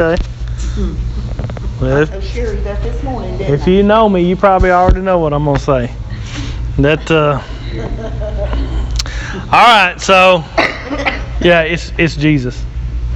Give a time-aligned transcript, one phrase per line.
[0.00, 0.22] Okay.
[1.78, 5.02] Well, if, So Sherry that this morning, didn't if you know me, you probably already
[5.02, 5.92] know what I'm gonna say.
[6.78, 7.10] That.
[7.10, 7.42] Uh,
[9.52, 10.00] all right.
[10.00, 10.42] So,
[11.42, 12.64] yeah, it's it's Jesus.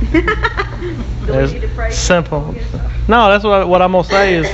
[1.26, 2.54] It's simple.
[3.08, 4.46] No, that's what what I'm gonna say is.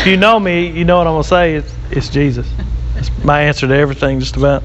[0.00, 1.54] If you know me, you know what I'm gonna say.
[1.54, 2.50] It's it's Jesus.
[2.96, 4.64] It's my answer to everything, just about.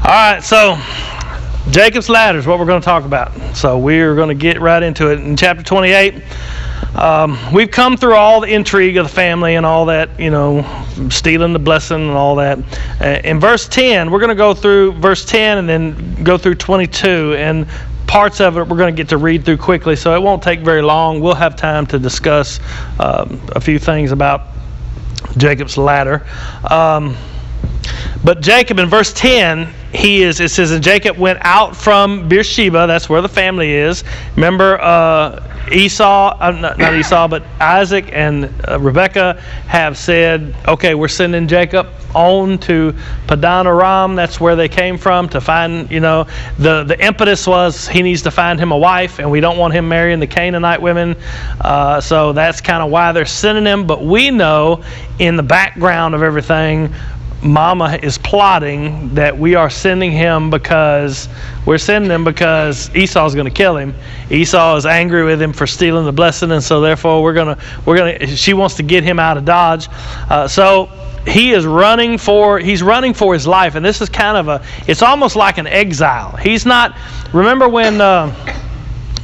[0.00, 0.40] All right.
[0.42, 0.78] So.
[1.70, 3.32] Jacob's ladder is what we're going to talk about.
[3.56, 5.20] So we're going to get right into it.
[5.20, 6.22] In chapter 28,
[6.94, 10.62] um, we've come through all the intrigue of the family and all that, you know,
[11.10, 12.58] stealing the blessing and all that.
[13.00, 16.56] Uh, in verse 10, we're going to go through verse 10 and then go through
[16.56, 17.34] 22.
[17.34, 17.66] And
[18.06, 20.60] parts of it we're going to get to read through quickly, so it won't take
[20.60, 21.20] very long.
[21.20, 22.60] We'll have time to discuss
[23.00, 24.48] um, a few things about
[25.38, 26.26] Jacob's ladder.
[26.70, 27.16] Um,
[28.22, 32.86] but Jacob in verse 10, he is, it says, and Jacob went out from Beersheba,
[32.86, 34.02] that's where the family is.
[34.34, 39.34] Remember, uh, Esau, uh, not, not Esau, but Isaac and uh,
[39.66, 42.94] have said, okay, we're sending Jacob on to
[43.26, 44.14] Padan Aram.
[44.14, 46.26] That's where they came from to find, you know,
[46.58, 49.74] the, the impetus was he needs to find him a wife, and we don't want
[49.74, 51.16] him marrying the Canaanite women.
[51.60, 53.86] Uh, so that's kind of why they're sending him.
[53.86, 54.84] But we know
[55.18, 56.92] in the background of everything,
[57.44, 61.28] Mama is plotting that we are sending him because
[61.66, 63.94] we're sending him because Esau's going to kill him.
[64.30, 67.98] Esau is angry with him for stealing the blessing, and so therefore we're gonna we're
[67.98, 68.26] gonna.
[68.26, 69.88] She wants to get him out of Dodge.
[70.30, 70.86] Uh, so
[71.26, 74.64] he is running for he's running for his life, and this is kind of a.
[74.88, 76.36] It's almost like an exile.
[76.36, 76.96] He's not.
[77.32, 78.00] Remember when.
[78.00, 78.34] Uh,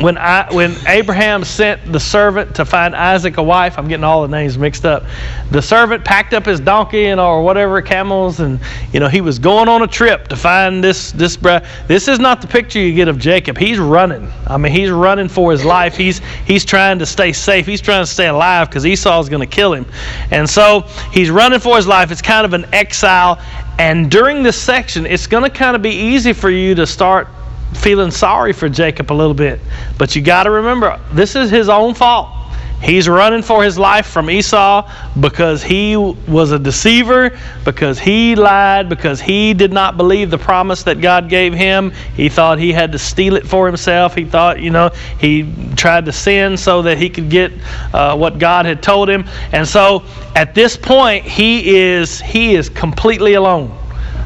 [0.00, 4.22] when I, when Abraham sent the servant to find Isaac a wife, I'm getting all
[4.22, 5.04] the names mixed up.
[5.50, 8.60] The servant packed up his donkey and or whatever camels, and
[8.92, 11.36] you know he was going on a trip to find this this.
[11.86, 13.58] This is not the picture you get of Jacob.
[13.58, 14.30] He's running.
[14.46, 15.96] I mean, he's running for his life.
[15.96, 17.66] He's he's trying to stay safe.
[17.66, 19.86] He's trying to stay alive because Esau's going to kill him,
[20.30, 22.10] and so he's running for his life.
[22.10, 23.38] It's kind of an exile,
[23.78, 27.28] and during this section, it's going to kind of be easy for you to start
[27.80, 29.60] feeling sorry for Jacob a little bit.
[29.98, 32.28] But you got to remember, this is his own fault.
[32.82, 38.88] He's running for his life from Esau because he was a deceiver, because he lied,
[38.88, 41.92] because he did not believe the promise that God gave him.
[42.16, 44.14] He thought he had to steal it for himself.
[44.14, 47.52] He thought, you know, he tried to sin so that he could get
[47.92, 49.26] uh, what God had told him.
[49.52, 50.02] And so
[50.34, 53.76] at this point, he is he is completely alone.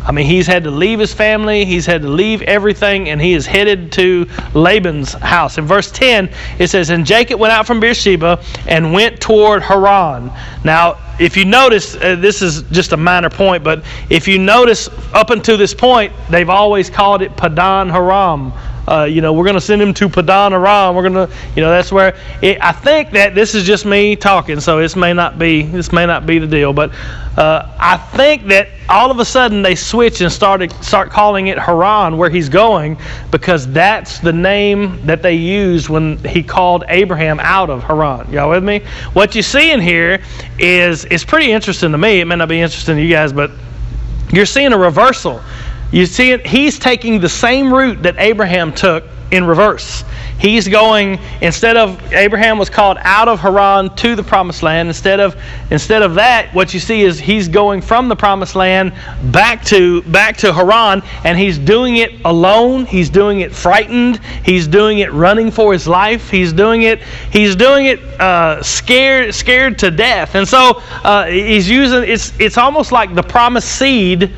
[0.04, 3.32] I mean, he's had to leave his family, he's had to leave everything, and he
[3.32, 5.56] is headed to Laban's house.
[5.56, 10.31] In verse 10, it says, And Jacob went out from Beersheba and went toward Haran.
[10.62, 14.88] Now, if you notice, uh, this is just a minor point, but if you notice
[15.14, 18.53] up until this point, they've always called it Padan Aram.
[18.86, 20.94] Uh, you know, we're going to send him to Padan Aram.
[20.94, 24.16] We're going to, you know, that's where it, I think that this is just me
[24.16, 26.92] talking, so this may not be this may not be the deal, but
[27.36, 31.58] uh, I think that all of a sudden they switch and started start calling it
[31.58, 32.98] Haran, where he's going,
[33.30, 38.30] because that's the name that they used when he called Abraham out of Haran.
[38.30, 38.80] Y'all with me?
[39.14, 40.22] What you see in here
[40.58, 42.20] is it's pretty interesting to me.
[42.20, 43.50] It may not be interesting to you guys, but
[44.32, 45.40] you're seeing a reversal.
[45.92, 50.04] You see it, he's taking the same route that Abraham took in reverse.
[50.38, 54.88] He's going instead of Abraham was called out of Haran to the promised land.
[54.88, 55.36] Instead of
[55.70, 58.92] instead of that, what you see is he's going from the promised land
[59.32, 62.84] back to back to Haran, and he's doing it alone.
[62.84, 64.20] He's doing it frightened.
[64.44, 66.30] He's doing it running for his life.
[66.30, 67.00] He's doing it.
[67.32, 70.34] He's doing it uh, scared scared to death.
[70.34, 74.32] And so uh, he's using it's it's almost like the promised seed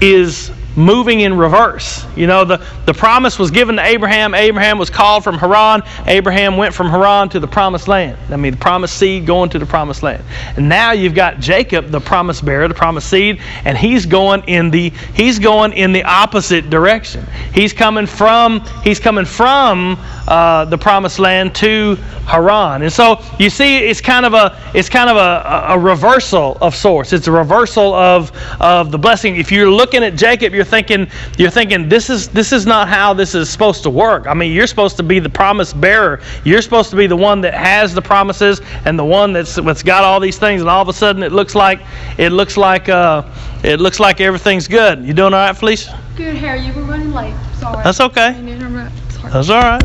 [0.00, 2.04] is moving in reverse.
[2.14, 4.34] You know, the, the promise was given to Abraham.
[4.34, 5.82] Abraham was called from Haran.
[6.06, 8.18] Abraham went from Haran to the promised land.
[8.30, 10.22] I mean, the promised seed going to the promised land.
[10.56, 14.70] And now you've got Jacob, the promise bearer, the promised seed, and he's going in
[14.70, 17.24] the he's going in the opposite direction.
[17.54, 19.96] He's coming from he's coming from
[20.28, 22.82] uh, the promised land to Haran.
[22.82, 26.74] And so you see, it's kind of a it's kind of a, a reversal of
[26.74, 27.12] sorts.
[27.12, 29.36] It's a reversal of of the blessing.
[29.36, 31.08] If you're looking at Jacob, you're thinking
[31.38, 34.26] you're thinking this is this is not how this is supposed to work.
[34.26, 36.20] I mean, you're supposed to be the promise bearer.
[36.44, 39.82] You're supposed to be the one that has the promises and the one that's that's
[39.82, 40.60] got all these things.
[40.60, 41.80] And all of a sudden, it looks like
[42.18, 43.22] it looks like uh,
[43.62, 45.04] it looks like everything's good.
[45.04, 45.98] You doing all right, Felicia?
[46.16, 46.60] Good, Harry.
[46.60, 47.34] You were running late.
[47.58, 47.82] Sorry.
[47.82, 48.28] That's okay.
[48.28, 48.90] I didn't.
[49.10, 49.32] Sorry.
[49.32, 49.82] That's all right.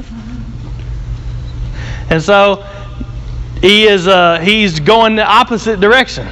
[2.10, 2.66] And so
[3.62, 6.28] he is uh, he's going the opposite direction.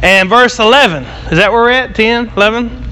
[0.00, 1.94] And verse 11, is that where we're at?
[1.94, 2.87] 10, 11?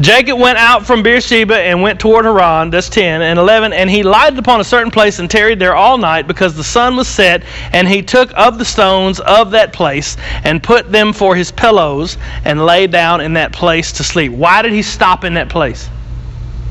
[0.00, 2.70] Jacob went out from Beersheba and went toward Haran.
[2.70, 3.20] That's 10.
[3.20, 3.74] And 11.
[3.74, 6.96] And he lighted upon a certain place and tarried there all night because the sun
[6.96, 7.42] was set.
[7.72, 12.16] And he took of the stones of that place and put them for his pillows
[12.46, 14.32] and lay down in that place to sleep.
[14.32, 15.90] Why did he stop in that place?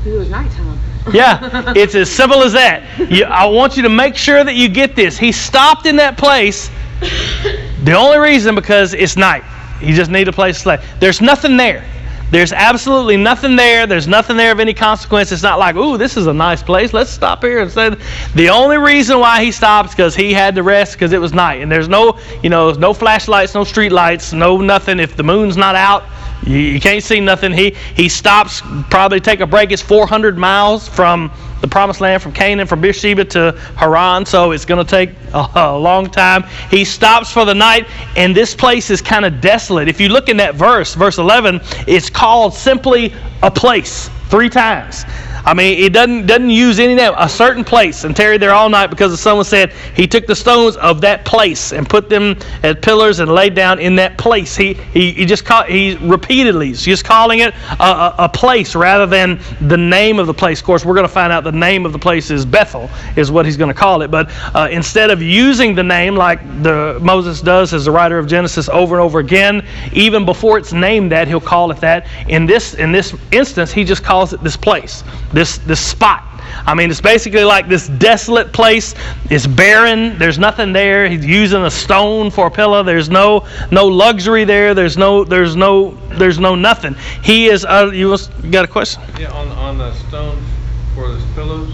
[0.06, 0.80] It was nighttime.
[1.14, 2.84] Yeah, it's as simple as that.
[3.12, 5.18] You, I want you to make sure that you get this.
[5.18, 6.70] He stopped in that place.
[7.84, 9.44] The only reason because it's night.
[9.80, 10.80] He just needed a place to sleep.
[11.00, 11.86] There's nothing there.
[12.32, 13.88] There's absolutely nothing there.
[13.88, 15.32] There's nothing there of any consequence.
[15.32, 16.94] It's not like, ooh, this is a nice place.
[16.94, 17.96] Let's stop here and say.
[18.36, 21.34] The only reason why he stopped is because he had to rest because it was
[21.34, 25.00] night, and there's no, you know, no flashlights, no street lights, no nothing.
[25.00, 26.04] If the moon's not out,
[26.44, 27.52] you, you can't see nothing.
[27.52, 29.72] He he stops probably take a break.
[29.72, 31.32] It's 400 miles from
[31.62, 35.50] the promised land from Canaan, from Beersheba to Haran, so it's going to take a,
[35.56, 36.44] a, long time.
[36.70, 39.88] He stops for the night, and this place is kind of desolate.
[39.88, 43.14] If you look in that verse, verse 11, it's called simply
[43.44, 45.04] a place three times.
[45.50, 47.12] I mean, it doesn't doesn't use any name.
[47.18, 50.36] A certain place and tarried there all night because the sun said he took the
[50.36, 54.56] stones of that place and put them as pillars and laid down in that place.
[54.56, 58.76] He he, he just call, he repeatedly he's just calling it a, a, a, place
[58.76, 60.60] rather than the name of the place.
[60.60, 63.32] Of course, we're going to find out the name of the place is Bethel is
[63.32, 64.12] what he's going to call it.
[64.12, 68.28] But uh, instead of using the name like the Moses does as the writer of
[68.28, 72.06] Genesis over and over again, even before it's named that, he'll call it that.
[72.28, 75.04] In this in this instance, he just calls it this place
[75.40, 76.26] this, this spot.
[76.66, 78.94] I mean, it's basically like this desolate place.
[79.30, 80.18] It's barren.
[80.18, 81.08] There's nothing there.
[81.08, 82.84] He's using a stone for a pillow.
[82.84, 84.74] There's no no luxury there.
[84.74, 86.96] There's no there's no there's no nothing.
[87.24, 87.64] He is.
[87.64, 89.02] Uh, you, was, you got a question?
[89.18, 90.46] Yeah, on on the stones
[90.94, 91.72] for the pillows.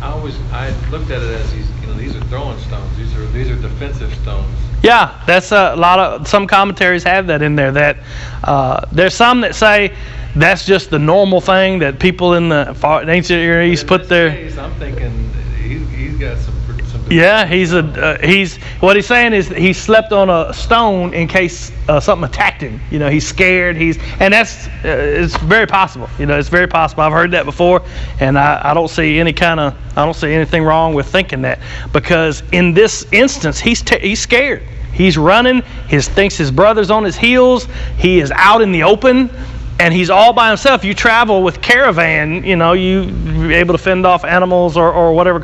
[0.00, 2.96] I always I looked at it as these you know these are throwing stones.
[2.96, 4.54] These are these are defensive stones.
[4.84, 7.72] Yeah, that's a lot of some commentaries have that in there.
[7.72, 7.96] That
[8.44, 9.92] uh, there's some that say
[10.36, 14.30] that's just the normal thing that people in the far, ancient Near East put their.
[14.30, 16.54] Case, I'm thinking he's, he's got some.
[16.86, 21.14] some yeah, he's a uh, he's what he's saying is he slept on a stone
[21.14, 22.80] in case uh, something attacked him.
[22.90, 23.76] You know, he's scared.
[23.76, 26.08] He's and that's uh, it's very possible.
[26.18, 27.02] You know, it's very possible.
[27.02, 27.82] I've heard that before,
[28.20, 31.42] and I, I don't see any kind of I don't see anything wrong with thinking
[31.42, 31.58] that
[31.92, 34.62] because in this instance he's t- he's scared.
[34.92, 35.62] He's running.
[35.88, 37.68] He thinks his brother's on his heels.
[37.98, 39.30] He is out in the open
[39.80, 40.84] and he's all by himself.
[40.84, 45.40] You travel with caravan, you know, you able to fend off animals or, or whatever.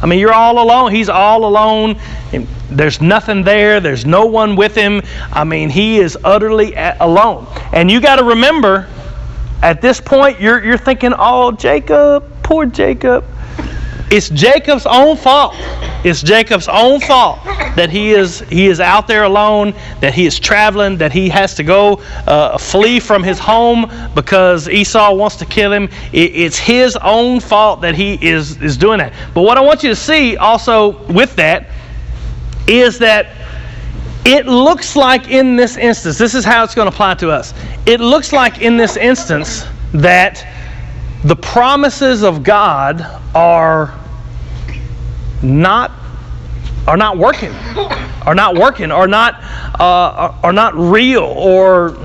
[0.00, 0.92] I mean, you're all alone.
[0.92, 1.98] He's all alone.
[2.70, 3.80] There's nothing there.
[3.80, 5.02] There's no one with him.
[5.32, 7.46] I mean, he is utterly alone.
[7.72, 8.88] And you got to remember,
[9.62, 13.24] at this point, you're you're thinking, oh, Jacob, poor Jacob.
[14.12, 15.54] It's Jacob's own fault.
[16.04, 17.42] It's Jacob's own fault
[17.76, 21.54] that he is he is out there alone, that he is traveling, that he has
[21.54, 21.94] to go
[22.26, 25.84] uh, flee from his home because Esau wants to kill him.
[26.12, 29.14] It, it's his own fault that he is is doing that.
[29.32, 31.70] But what I want you to see also with that
[32.68, 33.28] is that
[34.26, 37.54] it looks like in this instance, this is how it's going to apply to us.
[37.86, 39.64] It looks like in this instance
[39.94, 40.46] that
[41.24, 43.00] the promises of God
[43.34, 43.98] are
[45.42, 45.90] not
[46.86, 47.52] are not working,
[48.26, 49.42] are not working, are not
[49.80, 51.96] uh, are not real, or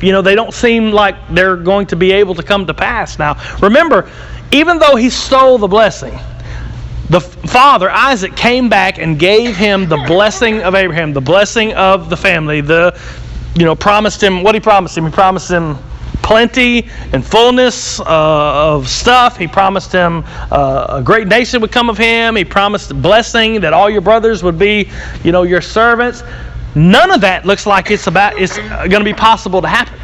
[0.00, 3.18] you know they don't seem like they're going to be able to come to pass.
[3.18, 4.10] Now, remember,
[4.52, 6.18] even though he stole the blessing,
[7.10, 12.10] the father Isaac came back and gave him the blessing of Abraham, the blessing of
[12.10, 12.98] the family, the
[13.56, 15.04] you know promised him what he promised him.
[15.04, 15.76] He promised him
[16.28, 19.38] plenty and fullness uh, of stuff.
[19.38, 22.36] He promised him uh, a great nation would come of him.
[22.36, 24.90] He promised blessing that all your brothers would be,
[25.24, 26.22] you know, your servants.
[26.74, 29.98] None of that looks like it's about it's going to be possible to happen.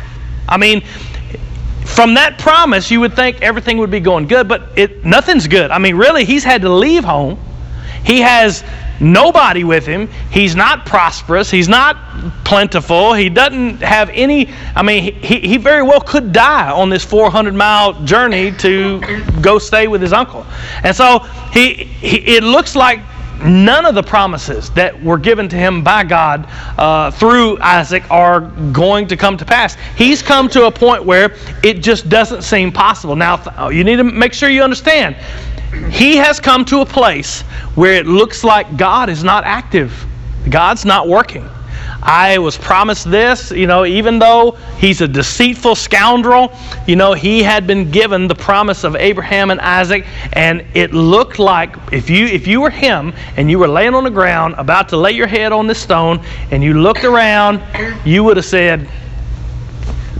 [0.49, 0.81] I mean,
[1.85, 5.71] from that promise, you would think everything would be going good, but it nothing's good.
[5.71, 7.39] I mean, really, he's had to leave home.
[8.03, 8.65] He has
[9.01, 10.09] nobody with him.
[10.31, 11.51] He's not prosperous.
[11.51, 11.97] He's not
[12.45, 13.13] plentiful.
[13.13, 14.53] He doesn't have any.
[14.75, 19.01] I mean, he, he very well could die on this 400 mile journey to
[19.41, 20.47] go stay with his uncle.
[20.83, 21.21] And so
[21.53, 23.01] he, he it looks like
[23.43, 26.47] none of the promises that were given to him by God
[26.79, 28.41] uh, through Isaac are
[28.73, 29.77] going to come to pass.
[29.97, 33.17] He's come to a point where it just doesn't seem possible.
[33.17, 35.17] Now, you need to make sure you understand
[35.91, 37.43] he has come to a place
[37.75, 40.07] where it looks like God is not active.
[40.49, 41.49] God's not working.
[42.05, 46.53] I was promised this, you know, even though he's a deceitful scoundrel,
[46.87, 51.39] you know, he had been given the promise of Abraham and Isaac, and it looked
[51.39, 54.91] like if you if you were him and you were laying on the ground about
[54.91, 57.63] to lay your head on this stone and you looked around,
[58.05, 58.87] you would have said,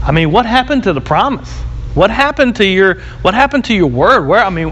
[0.03, 1.53] I mean, what happened to the promise?
[1.93, 4.27] What happened to your what happened to your word?
[4.27, 4.71] Where I mean,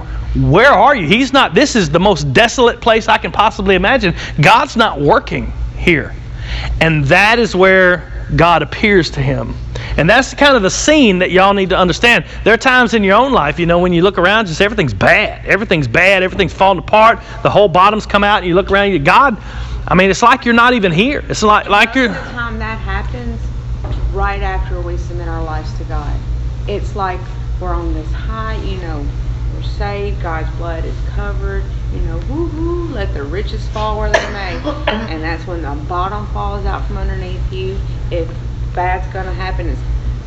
[0.50, 1.06] where are you?
[1.06, 4.14] He's not this is the most desolate place I can possibly imagine.
[4.40, 6.14] God's not working here.
[6.80, 9.54] And that is where God appears to him.
[9.96, 12.24] And that's kind of the scene that y'all need to understand.
[12.44, 14.94] There are times in your own life, you know, when you look around, just everything's
[14.94, 15.44] bad.
[15.44, 16.22] Everything's bad.
[16.22, 17.20] Everything's falling apart.
[17.42, 19.36] The whole bottom's come out, and you look around, you God,
[19.86, 21.24] I mean, it's like you're not even here.
[21.28, 22.08] It's like like you're.
[22.08, 23.40] The time that happens
[24.14, 26.18] right after we submit our lives to God.
[26.68, 27.20] It's like
[27.60, 29.06] we're on this high, you know,
[29.62, 34.10] we're saved, God's blood is covered, you know, woo hoo, let the riches fall where
[34.10, 34.56] they may.
[34.86, 37.78] And that's when the bottom falls out from underneath you.
[38.10, 38.28] If
[38.74, 39.80] bad's gonna happen, it's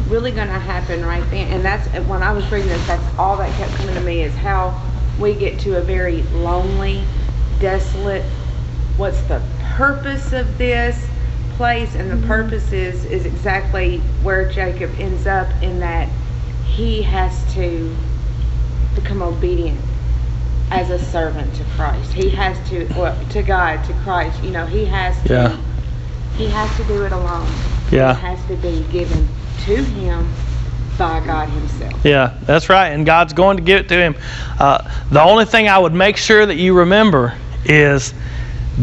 [0.07, 1.51] really gonna happen right then.
[1.51, 4.33] And that's when I was reading this, that's all that kept coming to me is
[4.35, 4.79] how
[5.19, 7.03] we get to a very lonely,
[7.59, 8.23] desolate,
[8.97, 9.41] what's the
[9.75, 11.07] purpose of this
[11.55, 12.27] place and the mm-hmm.
[12.27, 16.09] purpose is is exactly where jacob ends up in that
[16.65, 17.95] he has to
[18.95, 19.79] become obedient
[20.71, 24.65] as a servant to christ he has to well, to god to christ you know
[24.65, 25.57] he has to Yeah.
[26.37, 27.47] he has to do it alone
[27.91, 28.11] Yeah.
[28.11, 29.27] it has to be given
[29.65, 30.27] to him
[30.97, 32.89] by god himself Yeah, that's right.
[32.89, 34.15] And God's going to give it to him.
[34.59, 37.33] Uh, the only thing I would make sure that you remember
[37.65, 38.13] is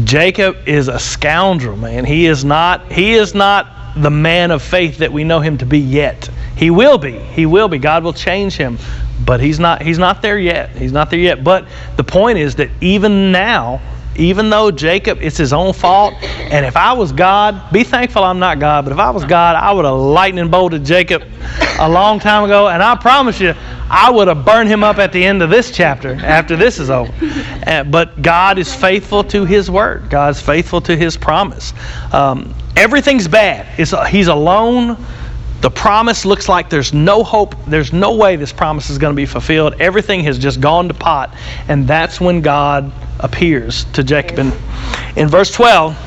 [0.03, 2.05] Jacob is a scoundrel, man.
[2.05, 2.91] He is not.
[2.91, 6.29] He is not the man of faith that we know him to be yet.
[6.55, 7.13] He will be.
[7.17, 7.77] He will be.
[7.79, 8.77] God will change him,
[9.25, 9.81] but he's not.
[9.81, 10.69] He's not there yet.
[10.71, 11.43] He's not there yet.
[11.43, 13.81] But the point is that even now,
[14.15, 18.39] even though Jacob, it's his own fault, and if I was God, be thankful I'm
[18.39, 18.85] not God.
[18.85, 21.23] But if I was God, I would have lightning bolted Jacob
[21.79, 23.53] a long time ago, and I promise you,
[23.89, 26.89] I would have burned him up at the end of this chapter after this is
[26.89, 27.11] over.
[27.65, 30.09] Uh, but God is faithful to His word.
[30.09, 31.73] God's faithful to His promise.
[32.11, 33.67] Um, everything's bad.
[33.79, 34.97] It's, he's alone.
[35.63, 37.55] The promise looks like there's no hope.
[37.67, 39.75] There's no way this promise is going to be fulfilled.
[39.79, 41.33] Everything has just gone to pot.
[41.69, 42.91] And that's when God
[43.21, 44.39] appears to Jacob.
[44.39, 44.53] And
[45.15, 45.97] in verse 12,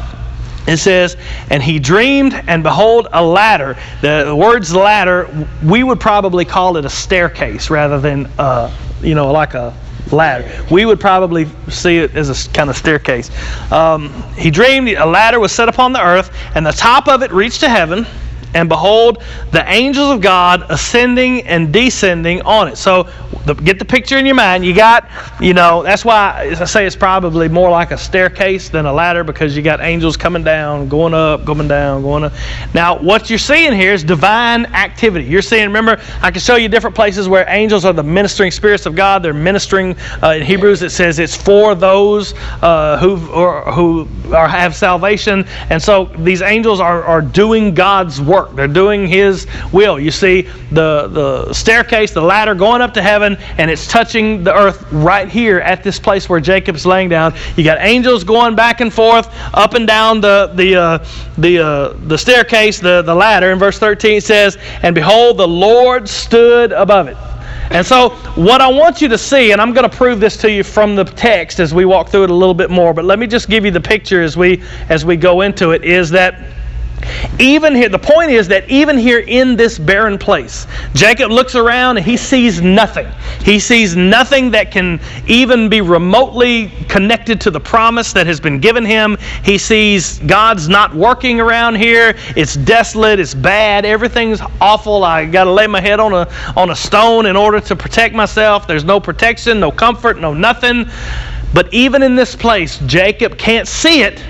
[0.69, 1.17] it says,
[1.49, 3.79] and he dreamed, and behold, a ladder.
[4.03, 8.71] The words ladder, we would probably call it a staircase rather than, uh,
[9.01, 9.75] you know, like a
[10.13, 10.67] ladder.
[10.71, 13.31] We would probably see it as a kind of staircase.
[13.73, 17.33] Um, he dreamed a ladder was set upon the earth, and the top of it
[17.33, 18.07] reached to heaven.
[18.55, 22.77] And behold, the angels of God ascending and descending on it.
[22.77, 23.09] So,
[23.47, 24.65] the, get the picture in your mind.
[24.65, 25.09] You got,
[25.41, 29.25] you know, that's why I say it's probably more like a staircase than a ladder
[29.25, 32.33] because you got angels coming down, going up, going down, going up.
[32.75, 35.25] Now, what you're seeing here is divine activity.
[35.27, 38.85] You're seeing, remember, I can show you different places where angels are the ministering spirits
[38.85, 39.23] of God.
[39.23, 39.97] They're ministering.
[40.23, 45.47] Uh, in Hebrews, it says it's for those uh, who or, who are, have salvation.
[45.71, 48.55] And so these angels are, are doing God's work.
[48.57, 50.01] They're doing His will.
[50.01, 54.55] You see the the staircase, the ladder going up to heaven, and it's touching the
[54.55, 57.35] earth right here at this place where Jacob's laying down.
[57.57, 61.07] You got angels going back and forth, up and down the the uh,
[61.39, 63.51] the uh, the staircase, the the ladder.
[63.51, 67.17] In verse 13 it says, "And behold, the Lord stood above it."
[67.71, 70.51] And so, what I want you to see, and I'm going to prove this to
[70.51, 73.19] you from the text as we walk through it a little bit more, but let
[73.19, 75.83] me just give you the picture as we as we go into it.
[75.85, 76.41] Is that
[77.39, 81.97] even here, the point is that even here in this barren place, Jacob looks around
[81.99, 83.07] and he sees nothing.
[83.43, 88.59] He sees nothing that can even be remotely connected to the promise that has been
[88.59, 89.17] given him.
[89.45, 92.17] He sees God's not working around here.
[92.37, 93.21] It's desolate.
[93.21, 93.85] It's bad.
[93.85, 95.05] Everything's awful.
[95.05, 98.15] I got to lay my head on a on a stone in order to protect
[98.15, 98.67] myself.
[98.67, 100.87] There's no protection, no comfort, no nothing.
[101.53, 104.23] But even in this place, Jacob can't see it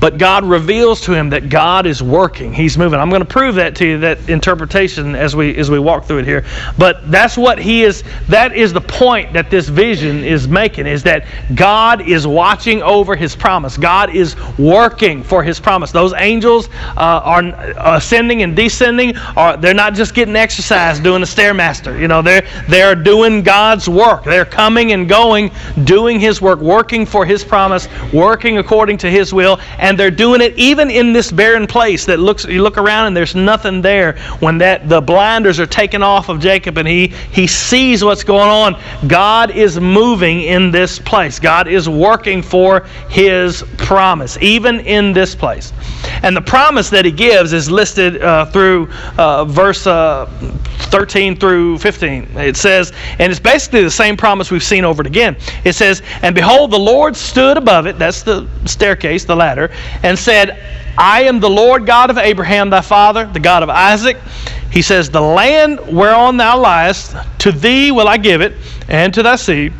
[0.00, 2.52] but God reveals to him that God is working.
[2.52, 3.00] He's moving.
[3.00, 6.18] I'm going to prove that to you, that interpretation as we as we walk through
[6.18, 6.44] it here.
[6.76, 8.04] But that's what he is.
[8.28, 13.16] That is the point that this vision is making: is that God is watching over
[13.16, 13.76] His promise.
[13.76, 15.90] God is working for His promise.
[15.90, 17.42] Those angels uh, are
[17.96, 19.16] ascending and descending.
[19.16, 21.98] Are they're not just getting exercise doing the stairmaster.
[22.00, 24.24] You know, they're they're doing God's work.
[24.24, 25.50] They're coming and going,
[25.84, 30.40] doing His work, working for His promise, working according to His will and they're doing
[30.40, 34.18] it even in this barren place that looks you look around and there's nothing there.
[34.40, 38.48] When that the blinders are taken off of Jacob and he he sees what's going
[38.48, 41.38] on God is moving in this place.
[41.38, 45.72] God is working for his promise even in this place.
[46.22, 50.26] And the promise that he gives is listed uh, through uh, verse uh,
[50.90, 55.06] 13 through 15 it says and it's basically the same promise we've seen over it
[55.06, 55.36] again.
[55.64, 59.70] It says and behold the Lord stood above it that's the staircase the ladder
[60.02, 60.62] and said,
[60.96, 64.16] I am the Lord God of Abraham thy father, the God of Isaac.
[64.70, 68.54] He says, The land whereon thou liest, to thee will I give it,
[68.88, 69.72] and to thy seed.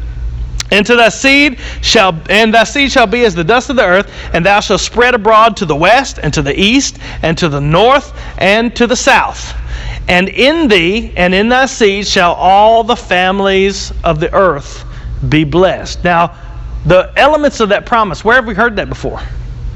[0.70, 3.84] And to thy seed shall and thy seed shall be as the dust of the
[3.84, 7.48] earth, and thou shalt spread abroad to the west and to the east and to
[7.48, 9.54] the north and to the south.
[10.08, 14.84] And in thee and in thy seed shall all the families of the earth
[15.28, 16.04] be blessed.
[16.04, 16.34] Now,
[16.84, 19.20] the elements of that promise, where have we heard that before?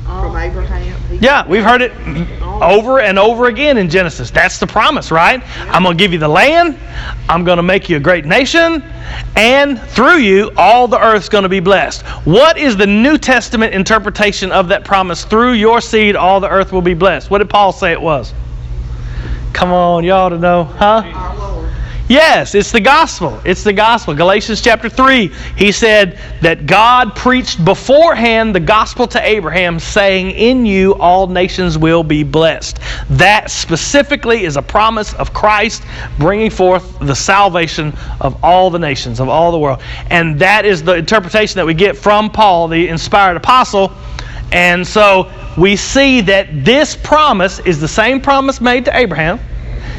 [0.05, 0.39] From oh.
[0.39, 0.83] Abraham.
[1.21, 1.93] Yeah, we've heard it
[2.43, 4.31] over and over again in Genesis.
[4.31, 5.43] That's the promise, right?
[5.69, 6.79] I'm going to give you the land.
[7.29, 8.83] I'm going to make you a great nation.
[9.37, 12.03] And through you, all the earth's going to be blessed.
[12.25, 15.25] What is the New Testament interpretation of that promise?
[15.25, 17.31] Through your seed, all the earth will be blessed.
[17.31, 18.33] What did Paul say it was?
[19.53, 21.03] Come on, y'all to know, huh?
[22.13, 23.41] Yes, it's the gospel.
[23.43, 24.13] It's the gospel.
[24.13, 30.67] Galatians chapter 3, he said that God preached beforehand the gospel to Abraham, saying, In
[30.67, 32.81] you all nations will be blessed.
[33.09, 35.85] That specifically is a promise of Christ
[36.19, 39.81] bringing forth the salvation of all the nations, of all the world.
[40.11, 43.91] And that is the interpretation that we get from Paul, the inspired apostle.
[44.53, 49.41] And so we see that this promise is the same promise made to Abraham.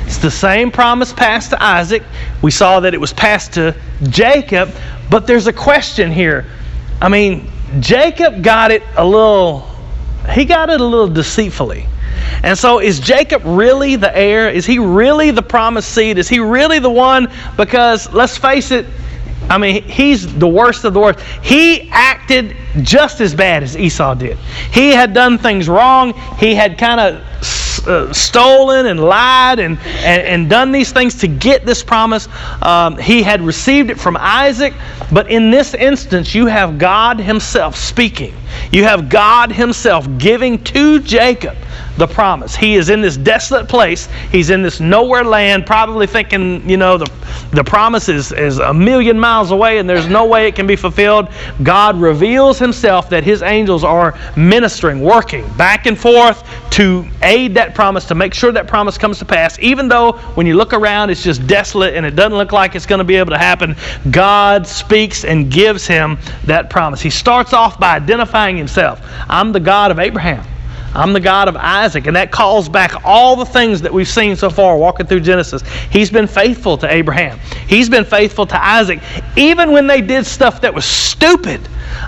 [0.06, 2.04] It's the same promise passed to Isaac.
[2.42, 4.72] We saw that it was passed to Jacob,
[5.10, 6.46] but there's a question here.
[7.02, 9.68] I mean, Jacob got it a little,
[10.32, 11.88] he got it a little deceitfully.
[12.44, 14.50] And so, is Jacob really the heir?
[14.50, 16.18] Is he really the promised seed?
[16.18, 17.32] Is he really the one?
[17.58, 18.86] Because let's face it,
[19.50, 21.20] I mean, he's the worst of the worst.
[21.42, 24.38] He acted just as bad as Esau did.
[24.72, 26.14] He had done things wrong.
[26.38, 27.24] He had kind of
[27.80, 32.28] uh, stolen and lied and, and, and done these things to get this promise.
[32.62, 34.74] Um, he had received it from Isaac.
[35.12, 38.34] But in this instance, you have God Himself speaking.
[38.72, 41.56] You have God Himself giving to Jacob
[41.98, 42.56] the promise.
[42.56, 44.08] He is in this desolate place.
[44.32, 47.12] He's in this nowhere land, probably thinking, you know, the,
[47.52, 50.76] the promise is, is a million miles away and there's no way it can be
[50.76, 51.28] fulfilled.
[51.62, 57.76] God reveals himself that his angels are ministering, working back and forth to aid that
[57.76, 59.60] promise, to make sure that promise comes to pass.
[59.60, 62.86] Even though when you look around, it's just desolate and it doesn't look like it's
[62.86, 63.76] going to be able to happen,
[64.10, 67.02] God speaks and gives him that promise.
[67.02, 70.46] He starts off by identifying himself I'm the God of Abraham.
[70.94, 72.08] I'm the God of Isaac.
[72.08, 75.64] And that calls back all the things that we've seen so far walking through Genesis.
[75.90, 79.00] He's been faithful to Abraham, He's been faithful to Isaac,
[79.36, 81.62] even when they did stuff that was stupid.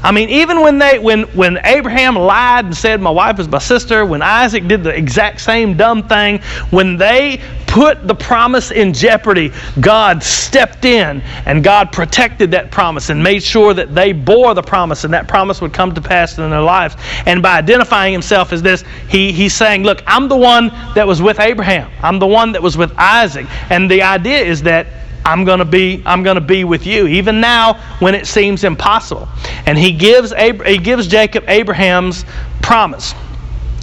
[0.03, 3.59] I mean, even when they when when Abraham lied and said my wife is my
[3.59, 8.93] sister, when Isaac did the exact same dumb thing, when they put the promise in
[8.93, 14.53] jeopardy, God stepped in and God protected that promise and made sure that they bore
[14.53, 16.95] the promise and that promise would come to pass in their lives.
[17.25, 21.21] And by identifying himself as this, he, he's saying, Look, I'm the one that was
[21.21, 21.91] with Abraham.
[22.01, 23.45] I'm the one that was with Isaac.
[23.69, 24.88] And the idea is that
[25.25, 28.63] I'm going to be I'm going to be with you even now when it seems
[28.63, 29.27] impossible.
[29.65, 32.25] And he gives Ab- he gives Jacob Abraham's
[32.61, 33.13] promise.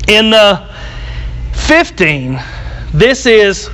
[0.08, 0.68] In the
[1.52, 2.40] 15
[2.94, 3.68] this is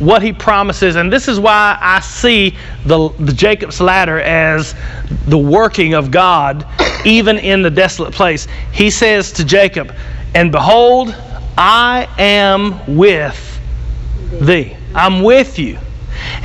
[0.00, 2.56] what he promises and this is why I see
[2.86, 4.74] the, the Jacob's ladder as
[5.26, 6.66] the working of God
[7.04, 8.48] even in the desolate place.
[8.72, 9.94] He says to Jacob,
[10.34, 11.14] "And behold,
[11.56, 13.60] I am with
[14.40, 14.76] thee.
[14.94, 15.78] I'm with you."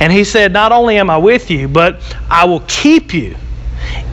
[0.00, 3.36] And he said, Not only am I with you, but I will keep you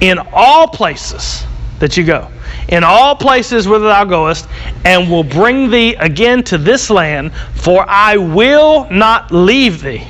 [0.02, 1.46] in all places
[1.80, 2.30] that you go,
[2.70, 4.48] in all places whither thou goest,
[4.86, 10.06] and will bring thee again to this land, for I will not leave thee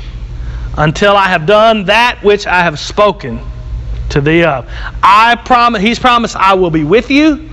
[0.78, 3.40] until I have done that which I have spoken
[4.10, 4.70] to thee of.
[5.02, 7.50] I promise, he's promised, I will be with you.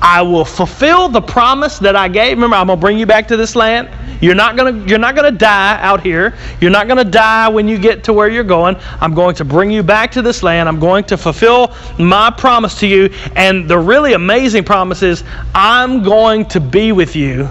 [0.00, 2.36] I will fulfill the promise that I gave.
[2.36, 3.88] Remember, I'm going to bring you back to this land.
[4.20, 6.34] You're not going to you're not going to die out here.
[6.60, 8.76] You're not going to die when you get to where you're going.
[9.00, 10.68] I'm going to bring you back to this land.
[10.68, 13.10] I'm going to fulfill my promise to you.
[13.36, 15.22] And the really amazing promise is
[15.54, 17.48] I'm going to be with you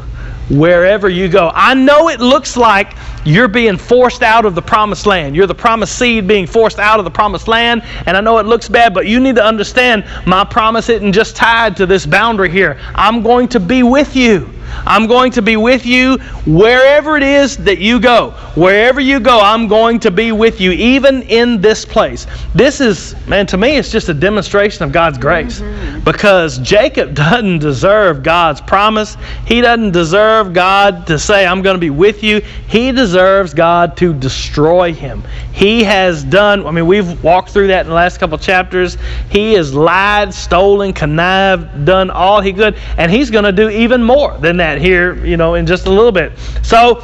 [0.49, 1.51] wherever you go.
[1.53, 2.93] I know it looks like
[3.25, 5.35] you're being forced out of the promised land.
[5.35, 7.83] You're the promised seed being forced out of the promised land.
[8.05, 11.35] And I know it looks bad, but you need to understand my promise isn't just
[11.35, 12.79] tied to this boundary here.
[12.95, 14.56] I'm going to be with you.
[14.85, 18.31] I'm going to be with you wherever it is that you go.
[18.55, 22.27] Wherever you go, I'm going to be with you, even in this place.
[22.55, 25.59] This is, man, to me, it's just a demonstration of God's grace.
[25.59, 25.99] Mm-hmm.
[26.01, 29.17] Because Jacob doesn't deserve God's promise.
[29.45, 32.41] He doesn't deserve God to say, I'm going to be with you.
[32.67, 35.23] He deserves God to destroy him.
[35.53, 38.97] He has done, I mean, we've walked through that in the last couple chapters.
[39.29, 44.03] He has lied, stolen, connived, done all he could, and he's going to do even
[44.03, 44.81] more than that.
[44.81, 46.37] here, you know, in just a little bit.
[46.63, 47.03] So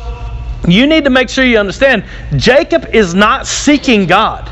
[0.68, 2.06] you need to make sure you understand
[2.38, 4.50] Jacob is not seeking God.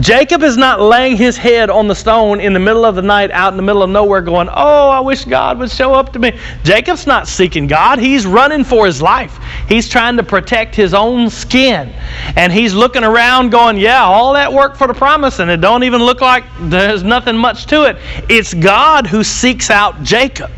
[0.00, 3.30] Jacob is not laying his head on the stone in the middle of the night
[3.30, 6.18] out in the middle of nowhere going, Oh, I wish God would show up to
[6.18, 6.36] me.
[6.64, 8.00] Jacob's not seeking God.
[8.00, 9.38] He's running for his life.
[9.68, 11.90] He's trying to protect his own skin.
[12.36, 15.84] And he's looking around going, Yeah, all that work for the promise, and it don't
[15.84, 17.96] even look like there's nothing much to it.
[18.28, 20.50] It's God who seeks out Jacob.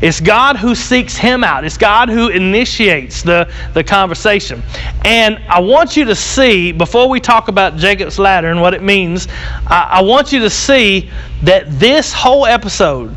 [0.00, 1.64] It's God who seeks him out.
[1.64, 4.62] It's God who initiates the, the conversation.
[5.04, 8.82] And I want you to see, before we talk about Jacob's ladder and what it
[8.82, 9.28] means,
[9.66, 11.10] I, I want you to see
[11.42, 13.14] that this whole episode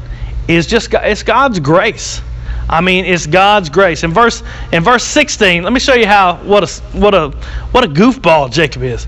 [0.48, 2.22] is just it's God's grace.
[2.70, 4.04] I mean, it's God's grace.
[4.04, 7.30] In verse in verse 16, let me show you how what a what a
[7.72, 9.08] what a goofball Jacob is.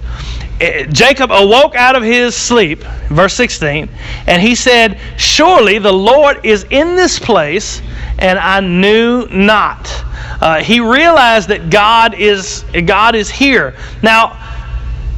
[0.60, 3.88] Eh, Jacob awoke out of his sleep, verse 16,
[4.26, 7.82] and he said, Surely the Lord is in this place,
[8.18, 9.88] and I knew not.
[10.42, 13.76] Uh, he realized that God is God is here.
[14.02, 14.38] Now,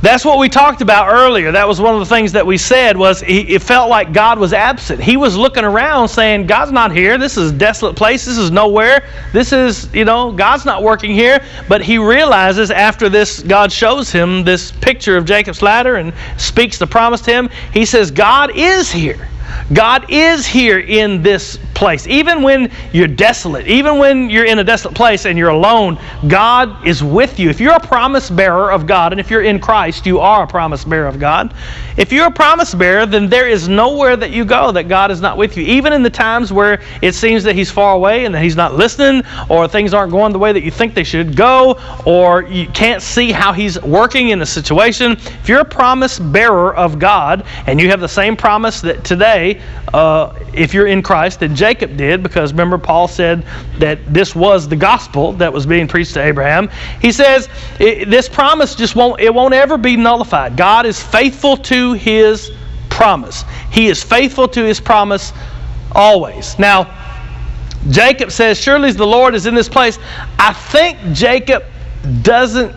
[0.01, 1.51] that's what we talked about earlier.
[1.51, 4.39] That was one of the things that we said was he, it felt like God
[4.39, 5.01] was absent.
[5.01, 7.17] He was looking around saying, God's not here.
[7.17, 8.25] This is a desolate place.
[8.25, 9.05] This is nowhere.
[9.33, 11.43] This is, you know, God's not working here.
[11.67, 16.77] But he realizes after this, God shows him this picture of Jacob's ladder and speaks
[16.77, 17.49] the promise to him.
[17.73, 19.27] He says, God is here.
[19.73, 22.07] God is here in this place.
[22.07, 26.85] Even when you're desolate, even when you're in a desolate place and you're alone, God
[26.85, 27.49] is with you.
[27.49, 30.47] If you're a promise bearer of God, and if you're in Christ, you are a
[30.47, 31.53] promise bearer of God.
[31.95, 35.21] If you're a promise bearer, then there is nowhere that you go that God is
[35.21, 35.63] not with you.
[35.63, 38.75] Even in the times where it seems that He's far away and that He's not
[38.75, 42.67] listening, or things aren't going the way that you think they should go, or you
[42.67, 45.13] can't see how He's working in a situation.
[45.13, 49.38] If you're a promise bearer of God and you have the same promise that today,
[49.93, 53.45] uh, if you're in Christ, that Jacob did, because remember, Paul said
[53.80, 56.69] that this was the gospel that was being preached to Abraham.
[57.02, 60.58] He says this promise just won't, it won't ever be nullified.
[60.58, 62.52] God is faithful to his
[62.89, 65.32] promise, He is faithful to his promise
[65.93, 66.58] always.
[66.60, 66.95] Now,
[67.89, 69.97] Jacob says, Surely the Lord is in this place.
[70.38, 71.63] I think Jacob
[72.21, 72.73] doesn't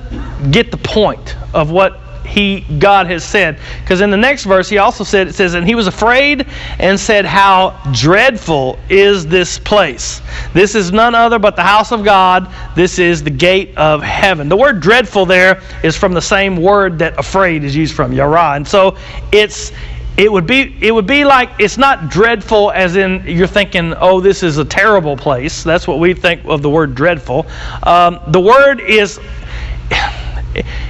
[0.53, 2.01] get the point of what
[2.32, 3.58] he God has said.
[3.82, 6.46] Because in the next verse he also said it says, and he was afraid
[6.78, 10.22] and said, How dreadful is this place.
[10.54, 12.50] This is none other but the house of God.
[12.74, 14.48] This is the gate of heaven.
[14.48, 18.52] The word dreadful there is from the same word that afraid is used from, yara.
[18.54, 18.96] And so
[19.30, 19.72] it's
[20.16, 24.20] it would be it would be like it's not dreadful as in you're thinking oh
[24.20, 27.46] this is a terrible place that's what we think of the word dreadful
[27.84, 29.18] um, the word is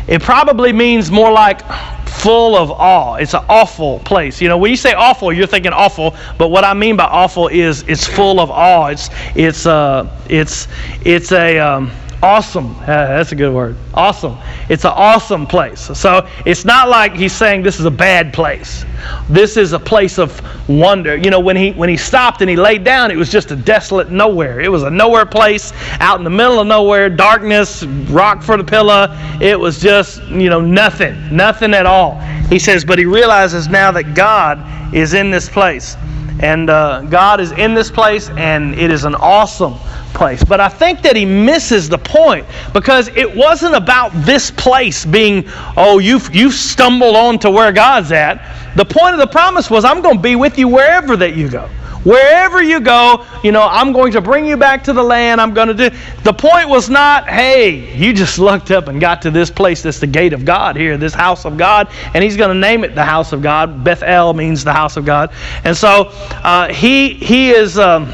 [0.08, 1.62] it probably means more like
[2.06, 3.16] full of awe.
[3.16, 4.40] It's an awful place.
[4.40, 7.48] You know, when you say awful, you're thinking awful, but what I mean by awful
[7.48, 8.86] is it's full of awe.
[8.86, 10.68] It's it's uh it's
[11.04, 11.90] it's a um,
[12.22, 12.76] awesome.
[12.86, 13.76] That's a good word.
[13.94, 14.38] Awesome.
[14.68, 15.80] It's an awesome place.
[15.80, 18.84] So it's not like he's saying this is a bad place.
[19.28, 21.16] This is a place of wonder.
[21.16, 23.56] You know, when he when he stopped and he laid down, it was just a
[23.56, 24.60] desolate nowhere.
[24.60, 28.64] It was a nowhere place out in the middle of nowhere, darkness, rock for the
[28.64, 29.08] pillow.
[29.40, 31.34] It was just, you know, nothing.
[31.34, 32.20] Nothing at all.
[32.48, 35.96] He says, but he realizes now that God is in this place.
[36.42, 39.74] And uh, God is in this place, and it is an awesome
[40.12, 40.42] place.
[40.42, 45.44] But I think that he misses the point because it wasn't about this place being,
[45.76, 48.74] oh, you've, you've stumbled on to where God's at.
[48.76, 51.48] The point of the promise was, I'm going to be with you wherever that you
[51.48, 51.68] go.
[52.04, 55.40] Wherever you go, you know, I'm going to bring you back to the land.
[55.40, 55.96] I'm going to do.
[56.24, 60.00] The point was not, hey, you just lucked up and got to this place that's
[60.00, 62.94] the gate of God here, this house of God, and he's going to name it
[62.94, 63.84] the house of God.
[63.84, 65.32] Bethel means the house of God.
[65.64, 66.10] And so
[66.42, 67.78] uh, he, he is.
[67.78, 68.12] Um,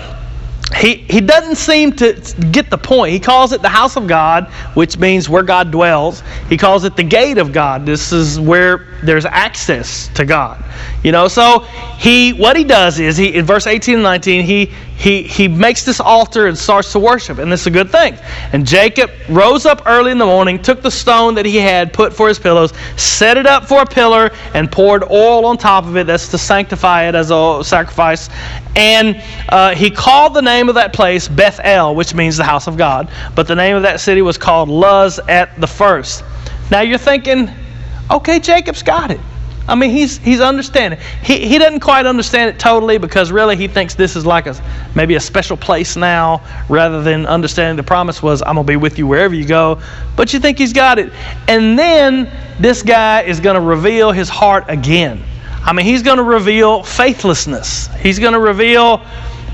[0.77, 2.13] he, he doesn't seem to
[2.53, 3.13] get the point.
[3.13, 6.23] He calls it the house of God, which means where God dwells.
[6.49, 7.87] He calls it the gate of God.
[7.87, 10.63] This is where there's access to God.
[11.03, 11.61] You know, so
[11.99, 15.85] he what he does is he in verse 18 and 19, he he he makes
[15.85, 18.19] this altar and starts to worship, and this is a good thing.
[18.53, 22.13] And Jacob rose up early in the morning, took the stone that he had put
[22.13, 25.97] for his pillows, set it up for a pillar, and poured oil on top of
[25.97, 26.09] it.
[26.09, 28.29] That's to sanctify it as a sacrifice.
[28.75, 32.77] And uh, he called the name of that place Bethel, which means the house of
[32.77, 33.09] God.
[33.37, 36.25] But the name of that city was called Luz at the first.
[36.73, 37.49] Now you're thinking,
[38.11, 39.21] okay, Jacob's got it.
[39.69, 40.99] I mean, he's he's understanding.
[41.23, 44.57] He he doesn't quite understand it totally because really he thinks this is like a
[44.95, 48.99] maybe a special place now, rather than understanding the promise was I'm gonna be with
[48.99, 49.81] you wherever you go.
[50.17, 51.13] But you think he's got it,
[51.49, 55.23] and then this guy is gonna reveal his heart again.
[55.63, 57.89] I mean, he's gonna reveal faithlessness.
[58.01, 59.05] He's gonna reveal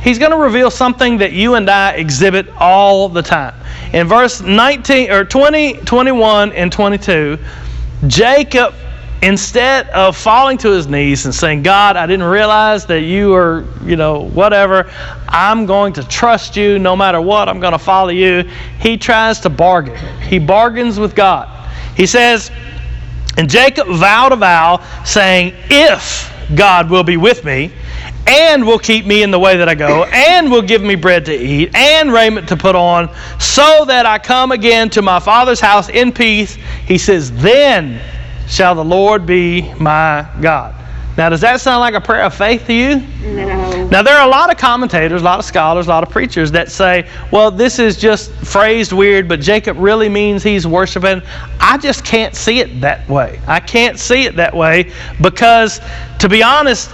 [0.05, 3.55] He's going to reveal something that you and I exhibit all the time.
[3.95, 7.39] In verse 19 or 20, 21 and 22,
[8.07, 8.75] Jacob
[9.25, 13.65] instead of falling to his knees and saying, God, I didn't realize that you are,
[13.83, 14.93] you know, whatever,
[15.29, 18.43] I'm going to trust you no matter what, I'm going to follow you,
[18.79, 19.97] he tries to bargain.
[20.21, 21.49] He bargains with God.
[21.97, 22.51] He says,
[23.39, 27.73] and Jacob vowed a vow, saying, If God will be with me,
[28.27, 31.25] and will keep me in the way that I go, and will give me bread
[31.27, 33.09] to eat, and raiment to put on,
[33.41, 38.01] so that I come again to my father's house in peace, he says, Then
[38.47, 40.75] shall the Lord be my God.
[41.17, 42.97] Now, does that sound like a prayer of faith to you?
[43.23, 43.87] No.
[43.87, 46.51] Now, there are a lot of commentators, a lot of scholars, a lot of preachers
[46.51, 51.23] that say, well, this is just phrased weird, but Jacob really means he's worshiping.
[51.61, 53.41] I just can't see it that way.
[53.47, 55.81] I can't see it that way because,
[56.19, 56.91] to be honest,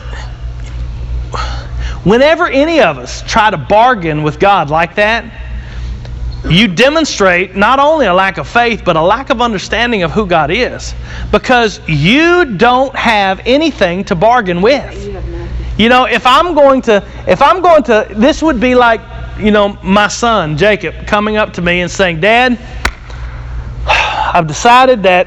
[2.05, 5.25] whenever any of us try to bargain with God like that,
[6.49, 10.27] you demonstrate not only a lack of faith, but a lack of understanding of who
[10.27, 10.95] God is.
[11.31, 15.07] Because you don't have anything to bargain with.
[15.79, 19.01] You know, if I'm going to, if I'm going to, this would be like,
[19.39, 22.59] you know, my son, Jacob, coming up to me and saying, Dad,
[23.87, 25.27] I've decided that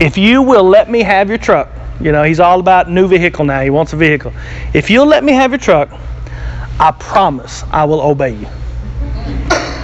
[0.00, 1.68] if you will let me have your truck,
[2.00, 3.60] you know, he's all about new vehicle now.
[3.60, 4.32] He wants a vehicle.
[4.72, 5.90] If you'll let me have your truck,
[6.78, 8.46] I promise I will obey you.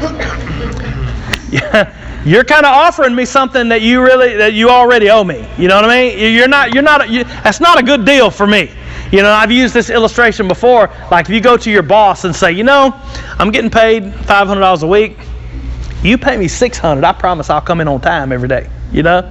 [2.25, 5.47] You're kind of offering me something that you really that you already owe me.
[5.59, 6.35] You know what I mean?
[6.35, 8.71] You're not you're not you, that's not a good deal for me.
[9.13, 10.91] You know, I've used this illustration before.
[11.11, 12.99] Like if you go to your boss and say, you know,
[13.39, 15.19] I'm getting paid five hundred dollars a week.
[16.03, 17.05] You pay me six hundred.
[17.05, 18.69] I promise I'll come in on time every day.
[18.91, 19.31] You know.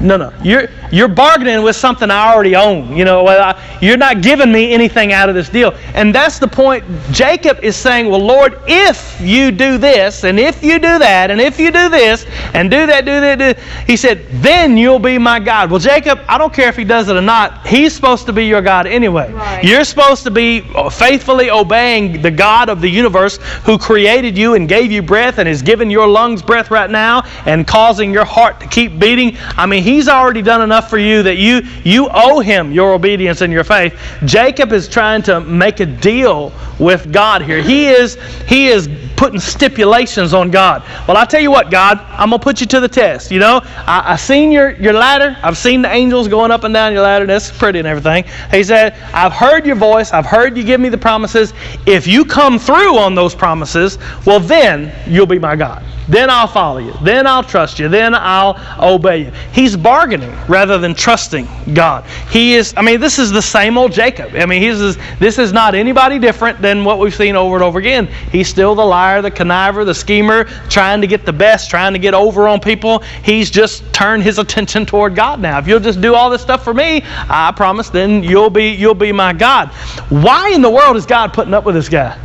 [0.00, 0.32] No, no.
[0.42, 2.96] You're you're bargaining with something I already own.
[2.96, 5.74] You know, well, I, you're not giving me anything out of this deal.
[5.94, 6.84] And that's the point.
[7.10, 11.40] Jacob is saying, "Well, Lord, if you do this, and if you do that, and
[11.40, 15.18] if you do this, and do that, do that, do," he said, "Then you'll be
[15.18, 17.66] my God." Well, Jacob, I don't care if he does it or not.
[17.66, 19.32] He's supposed to be your God anyway.
[19.32, 19.64] Right.
[19.64, 24.54] You're supposed to be uh, faithfully obeying the God of the universe who created you
[24.54, 28.24] and gave you breath and is giving your lungs breath right now and causing your
[28.24, 29.36] heart to keep beating.
[29.56, 33.40] I mean, he's already done enough for you that you you owe him your obedience
[33.40, 33.98] and your faith.
[34.24, 37.62] Jacob is trying to make a deal with God here.
[37.62, 40.84] He is he is putting stipulations on God.
[41.08, 43.30] Well, I tell you what, God, I'm gonna put you to the test.
[43.30, 45.36] You know, I, I seen your your ladder.
[45.42, 47.26] I've seen the angels going up and down your ladder.
[47.26, 48.24] That's pretty and everything.
[48.50, 50.12] He said, I've heard your voice.
[50.12, 51.52] I've heard you give me the promises.
[51.86, 55.82] If you come through on those promises, well, then you'll be my God.
[56.08, 56.94] Then I'll follow you.
[57.02, 57.88] Then I'll trust you.
[57.88, 59.32] Then I'll obey you.
[59.52, 62.04] He's bargaining rather than trusting God.
[62.30, 64.34] He is, I mean, this is the same old Jacob.
[64.34, 67.78] I mean, he's, this is not anybody different than what we've seen over and over
[67.78, 68.06] again.
[68.32, 71.98] He's still the liar, the conniver, the schemer, trying to get the best, trying to
[71.98, 73.00] get over on people.
[73.22, 75.58] He's just turned his attention toward God now.
[75.58, 78.94] If you'll just do all this stuff for me, I promise, then you'll be, you'll
[78.94, 79.68] be my God.
[80.08, 82.18] Why in the world is God putting up with this guy?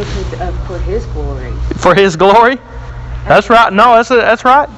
[0.00, 1.52] Because of for His glory.
[1.76, 2.56] For his glory?
[3.26, 3.70] That's right.
[3.72, 4.68] No, that's, that's right.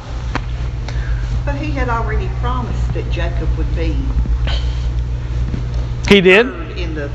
[1.45, 3.97] But he had already promised that Jacob would be
[6.09, 6.47] He did.
[6.77, 7.11] in the,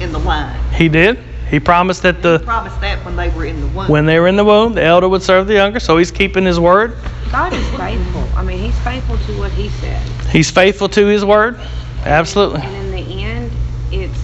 [0.00, 0.58] in the line.
[0.72, 1.18] He did.
[1.50, 3.88] He promised that He the promised that when they were in the womb.
[3.88, 5.80] when they were in the womb, the elder would serve the younger.
[5.80, 6.96] So he's keeping his word.
[7.30, 8.26] God is faithful.
[8.36, 10.02] I mean, He's faithful to what He said.
[10.30, 11.60] He's faithful to his word.
[12.04, 12.60] Absolutely.
[12.62, 13.52] And in the end,
[13.92, 14.20] it's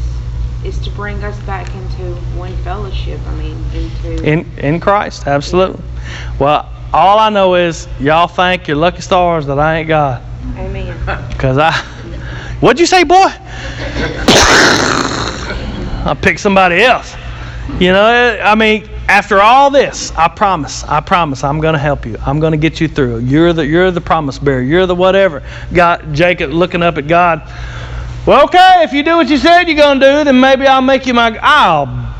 [0.64, 1.85] it's to bring us back into one
[2.66, 3.20] fellowship.
[3.28, 5.28] I mean, into In in Christ.
[5.28, 5.80] Absolutely.
[6.40, 10.20] Well, all I know is y'all thank your lucky stars that I ain't God.
[10.56, 10.92] Amen.
[11.38, 11.70] Cause I,
[12.58, 13.28] what'd you say, boy?
[16.04, 17.14] I'll pick somebody else.
[17.78, 22.04] You know, I mean, after all this, I promise, I promise, I'm going to help
[22.04, 22.16] you.
[22.26, 23.18] I'm going to get you through.
[23.18, 24.62] You're the, you're the promise bearer.
[24.62, 25.42] You're the whatever.
[25.72, 27.42] God, Jacob looking up at God.
[28.26, 30.82] Well, okay, if you do what you said you're going to do, then maybe I'll
[30.82, 31.38] make you my.
[31.40, 32.15] I'll.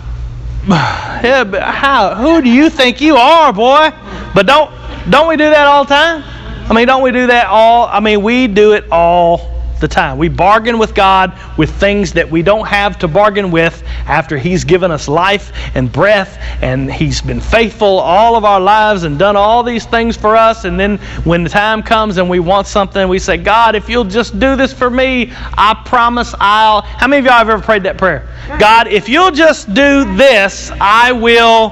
[0.68, 2.14] How?
[2.16, 3.90] Who do you think you are, boy?
[4.34, 4.70] But don't
[5.10, 6.24] don't we do that all the time?
[6.68, 7.86] I mean, don't we do that all?
[7.86, 10.18] I mean, we do it all the time.
[10.18, 14.64] We bargain with God with things that we don't have to bargain with after He's
[14.64, 19.36] given us life and breath and He's been faithful all of our lives and done
[19.36, 20.64] all these things for us.
[20.64, 24.04] And then when the time comes and we want something, we say, God, if you'll
[24.04, 26.82] just do this for me, I promise I'll.
[26.82, 28.28] How many of y'all have ever prayed that prayer?
[28.58, 31.70] God, if you'll just do this, I will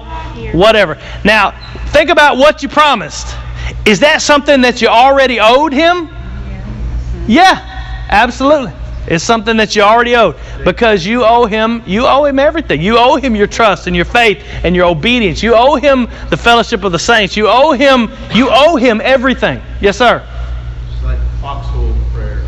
[0.52, 0.98] whatever.
[1.24, 1.52] Now,
[1.88, 3.34] think about what you promised.
[3.86, 6.10] Is that something that you already owed Him?
[7.26, 7.73] Yeah,
[8.14, 8.72] absolutely.
[9.06, 11.82] It's something that you already owed because you owe him.
[11.86, 12.80] You owe him everything.
[12.80, 15.42] You owe him your trust and your faith and your obedience.
[15.42, 17.36] You owe him the fellowship of the saints.
[17.36, 18.10] You owe him.
[18.32, 19.60] You owe him everything.
[19.82, 20.26] Yes, sir.
[20.90, 22.42] It's like the foxhole prayer.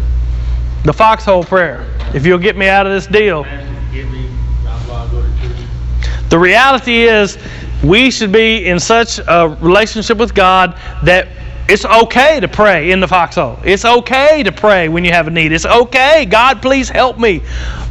[0.85, 1.87] The foxhole prayer.
[2.15, 3.43] If you'll get me out of this deal.
[3.45, 4.31] Master, forgive me,
[4.63, 6.31] blah, blah, go to church.
[6.31, 7.37] The reality is,
[7.85, 11.29] we should be in such a relationship with God that
[11.69, 13.59] it's okay to pray in the foxhole.
[13.65, 15.51] It's okay to pray when you have a need.
[15.51, 16.25] It's okay.
[16.25, 17.43] God, please help me.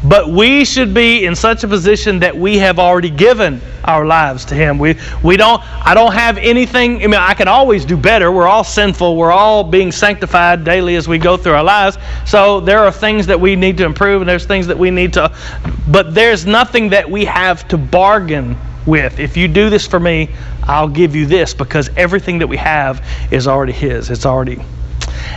[0.03, 4.45] But we should be in such a position that we have already given our lives
[4.45, 4.77] to Him.
[4.77, 5.61] We we don't.
[5.85, 7.03] I don't have anything.
[7.03, 8.31] I mean, I can always do better.
[8.31, 9.17] We're all sinful.
[9.17, 11.97] We're all being sanctified daily as we go through our lives.
[12.25, 15.13] So there are things that we need to improve, and there's things that we need
[15.13, 15.35] to.
[15.89, 19.19] But there's nothing that we have to bargain with.
[19.19, 20.29] If you do this for me,
[20.63, 24.09] I'll give you this because everything that we have is already His.
[24.09, 24.61] It's already.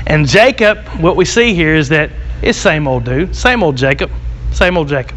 [0.07, 2.11] And Jacob, what we see here is that
[2.43, 4.11] it's same old dude, same old Jacob,
[4.53, 5.17] same old Jacob.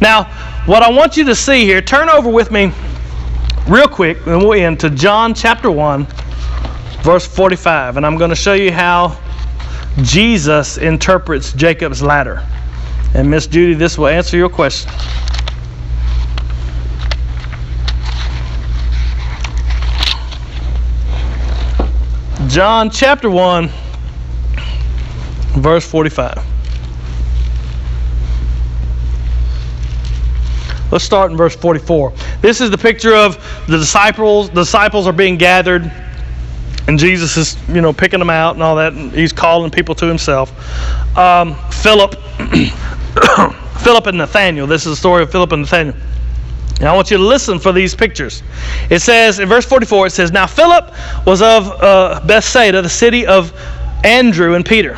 [0.00, 0.24] Now,
[0.66, 2.72] what I want you to see here, turn over with me
[3.66, 6.06] real quick, and we'll end to John chapter 1,
[7.02, 7.96] verse 45.
[7.96, 9.18] And I'm going to show you how
[10.02, 12.46] Jesus interprets Jacob's ladder.
[13.14, 14.90] And Miss Judy, this will answer your question.
[22.50, 23.70] John chapter 1,
[25.58, 26.44] verse 45.
[30.90, 32.12] Let's start in verse 44.
[32.40, 33.36] This is the picture of
[33.68, 34.48] the disciples.
[34.48, 35.92] The disciples are being gathered,
[36.88, 38.94] and Jesus is, you know, picking them out and all that.
[38.94, 40.50] And he's calling people to himself.
[41.16, 42.16] Um, Philip,
[43.78, 44.66] Philip and Nathaniel.
[44.66, 45.94] This is the story of Philip and Nathaniel.
[46.88, 48.42] I want you to listen for these pictures.
[48.88, 50.92] It says in verse 44, it says, Now Philip
[51.26, 53.52] was of uh, Bethsaida, the city of
[54.02, 54.96] Andrew and Peter.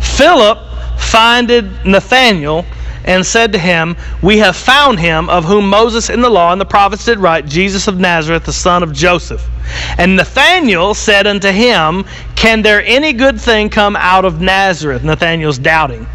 [0.00, 0.58] Philip
[0.98, 2.64] finded Nathanael
[3.04, 6.60] and said to him, We have found him of whom Moses in the law and
[6.60, 9.44] the prophets did write, Jesus of Nazareth, the son of Joseph.
[9.98, 12.04] And Nathanael said unto him,
[12.36, 15.04] Can there any good thing come out of Nazareth?
[15.04, 16.06] Nathanael's doubting.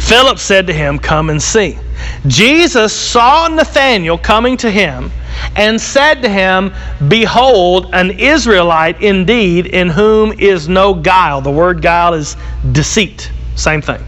[0.00, 1.78] Philip said to him, Come and see.
[2.26, 5.10] Jesus saw Nathanael coming to him
[5.54, 6.72] and said to him,
[7.08, 11.40] Behold, an Israelite indeed, in whom is no guile.
[11.40, 12.36] The word guile is
[12.72, 13.30] deceit.
[13.54, 14.02] Same thing.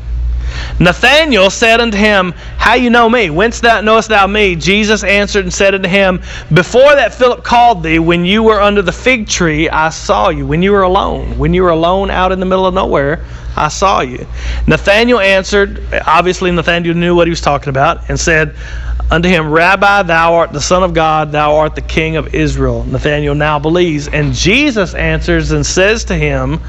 [0.78, 3.30] Nathanael said unto him, How you know me?
[3.30, 4.54] Whence thou knowest thou me?
[4.56, 8.82] Jesus answered and said unto him, Before that Philip called thee, when you were under
[8.82, 10.46] the fig tree, I saw you.
[10.46, 13.24] When you were alone, when you were alone out in the middle of nowhere,
[13.56, 14.26] I saw you.
[14.66, 18.54] Nathanael answered, obviously Nathanael knew what he was talking about, and said
[19.10, 22.84] unto him, Rabbi, thou art the Son of God, thou art the King of Israel.
[22.84, 24.08] Nathanael now believes.
[24.08, 26.60] And Jesus answers and says to him,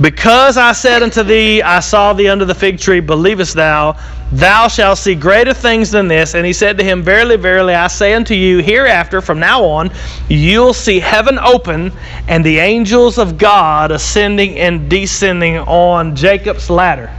[0.00, 3.96] Because I said unto thee, I saw thee under the fig tree, believest thou?
[4.32, 6.34] Thou shalt see greater things than this.
[6.34, 9.90] And he said to him, Verily, verily, I say unto you, hereafter, from now on,
[10.28, 11.92] you'll see heaven open
[12.28, 17.10] and the angels of God ascending and descending on Jacob's ladder.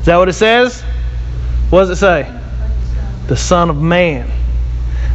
[0.00, 0.82] Is that what it says?
[1.70, 2.40] What does it say?
[3.26, 4.43] The Son of Man.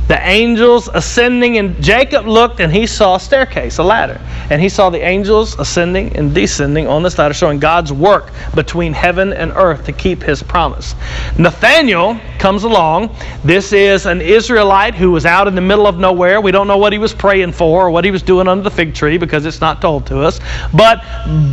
[0.10, 4.20] The angels ascending, and Jacob looked and he saw a staircase, a ladder.
[4.50, 8.92] And he saw the angels ascending and descending on this ladder, showing God's work between
[8.92, 10.96] heaven and earth to keep his promise.
[11.38, 13.16] Nathanael comes along.
[13.44, 16.42] This is an Israelite who was out in the middle of nowhere.
[16.42, 18.72] We don't know what he was praying for or what he was doing under the
[18.72, 20.40] fig tree because it's not told to us.
[20.74, 21.04] But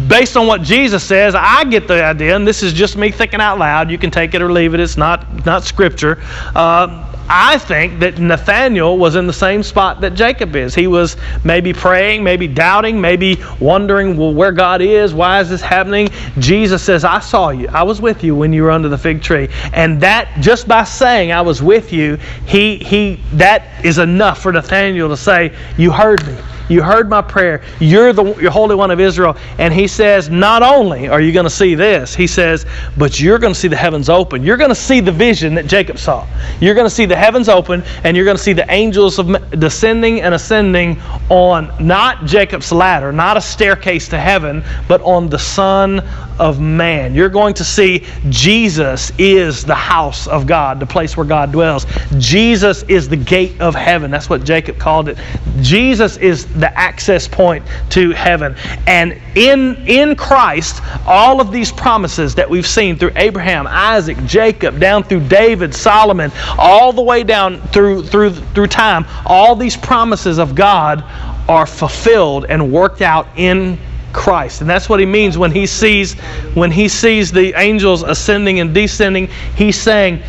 [0.08, 3.42] based on what Jesus says, I get the idea, and this is just me thinking
[3.42, 3.90] out loud.
[3.90, 4.80] You can take it or leave it.
[4.80, 6.22] It's not not scripture.
[6.54, 10.74] Uh, I think that Nathaniel was in the same spot that Jacob is.
[10.74, 15.60] He was maybe praying, maybe doubting, maybe wondering, well, where God is, why is this
[15.60, 16.08] happening?
[16.38, 17.68] Jesus says, I saw you.
[17.68, 19.48] I was with you when you were under the fig tree.
[19.72, 24.52] And that just by saying I was with you, he he that is enough for
[24.52, 26.36] Nathaniel to say, You heard me.
[26.68, 27.62] You heard my prayer.
[27.80, 29.36] You're the you're Holy One of Israel.
[29.58, 33.38] And he says, not only are you going to see this, he says, but you're
[33.38, 34.42] going to see the heavens open.
[34.42, 36.26] You're going to see the vision that Jacob saw.
[36.60, 39.16] You're going to see the heavens open, and you're going to see the angels
[39.58, 45.38] descending and ascending on not Jacob's ladder, not a staircase to heaven, but on the
[45.38, 46.00] Son
[46.38, 47.14] of Man.
[47.14, 51.86] You're going to see Jesus is the house of God, the place where God dwells.
[52.18, 54.10] Jesus is the gate of heaven.
[54.10, 55.18] That's what Jacob called it.
[55.60, 58.56] Jesus is the access point to heaven.
[58.86, 64.80] And in, in Christ, all of these promises that we've seen through Abraham, Isaac, Jacob,
[64.80, 70.38] down through David, Solomon, all the way down through, through, through time, all these promises
[70.38, 71.04] of God
[71.48, 73.78] are fulfilled and worked out in
[74.12, 74.62] Christ.
[74.62, 76.14] And that's what he means when he sees
[76.54, 80.22] when he sees the angels ascending and descending, he's saying,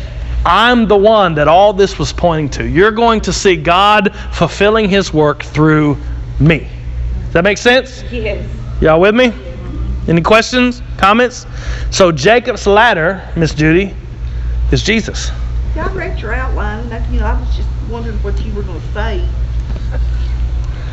[0.44, 2.66] I'm the one that all this was pointing to.
[2.66, 5.96] You're going to see God fulfilling his work through
[6.40, 6.68] me.
[7.24, 8.02] Does that make sense?
[8.10, 8.48] Yes.
[8.80, 9.32] Y'all with me?
[10.06, 10.82] Any questions?
[10.96, 11.46] Comments?
[11.90, 13.94] So Jacob's ladder, Miss Judy,
[14.72, 15.30] is Jesus.
[15.76, 18.52] Yeah, I read your outline, and that, you know, I was just wondering what you
[18.54, 19.26] were gonna say.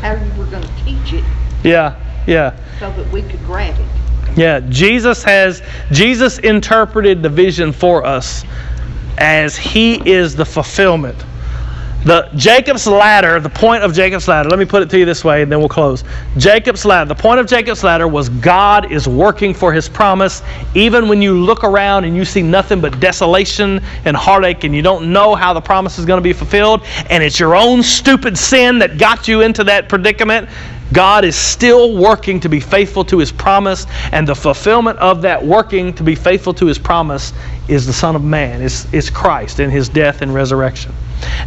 [0.00, 1.24] How you were gonna teach it
[1.64, 2.54] Yeah, yeah.
[2.78, 4.38] so that we could grab it.
[4.38, 8.44] Yeah, Jesus has Jesus interpreted the vision for us
[9.16, 11.16] as he is the fulfillment.
[12.06, 15.24] The Jacob's ladder, the point of Jacob's ladder, let me put it to you this
[15.24, 16.04] way and then we'll close.
[16.36, 20.40] Jacob's ladder, the point of Jacob's ladder was God is working for his promise
[20.76, 24.82] even when you look around and you see nothing but desolation and heartache and you
[24.82, 28.38] don't know how the promise is going to be fulfilled and it's your own stupid
[28.38, 30.48] sin that got you into that predicament.
[30.92, 35.44] God is still working to be faithful to his promise, and the fulfillment of that
[35.44, 37.32] working to be faithful to his promise
[37.66, 40.94] is the Son of Man, is, is Christ in his death and resurrection.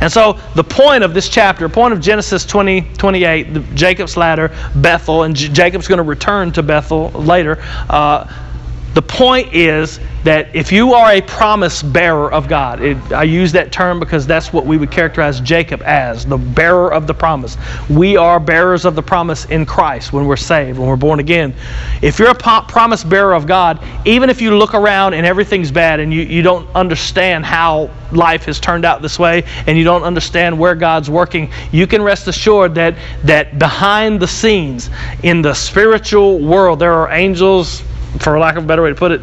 [0.02, 5.24] And so the point of this chapter, point of Genesis 20, 28, Jacob's ladder, Bethel,
[5.24, 7.58] and J- Jacob's going to return to Bethel later.
[7.90, 8.32] Uh,
[9.00, 13.54] the point is that if you are a promise bearer of God, it, I use
[13.54, 17.56] that term because that's what we would characterize Jacob as the bearer of the promise.
[17.90, 21.56] We are bearers of the promise in Christ when we're saved, when we're born again.
[22.02, 26.02] If you're a promise bearer of God, even if you look around and everything's bad
[26.02, 30.04] and you, you don't understand how life has turned out this way and you don't
[30.04, 34.90] understand where God's working, you can rest assured that, that behind the scenes
[35.24, 37.82] in the spiritual world, there are angels
[38.18, 39.22] for lack of a better way to put it,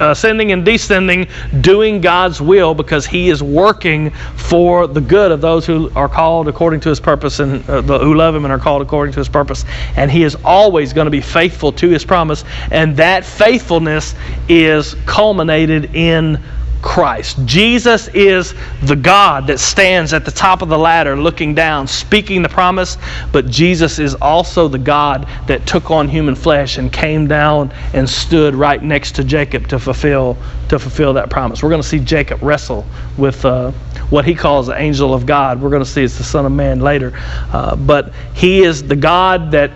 [0.00, 1.26] ascending and descending,
[1.60, 6.48] doing God's will because He is working for the good of those who are called
[6.48, 9.20] according to His purpose and uh, the, who love Him and are called according to
[9.20, 9.64] His purpose.
[9.96, 14.14] And He is always going to be faithful to His promise, and that faithfulness
[14.48, 16.42] is culminated in
[16.82, 17.38] Christ.
[17.46, 22.42] Jesus is the God that stands at the top of the ladder looking down, speaking
[22.42, 22.98] the promise,
[23.30, 28.08] but Jesus is also the God that took on human flesh and came down and
[28.08, 30.36] stood right next to Jacob to fulfill
[30.68, 31.62] to fulfill that promise.
[31.62, 33.70] We're going to see Jacob wrestle with uh,
[34.10, 35.60] what he calls the angel of God.
[35.60, 37.12] We're going to see it's the Son of Man later.
[37.52, 39.70] Uh, but he is the God that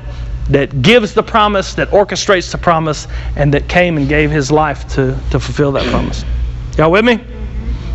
[0.51, 4.87] that gives the promise, that orchestrates the promise, and that came and gave his life
[4.95, 6.25] to, to fulfill that promise.
[6.77, 7.19] Y'all with me?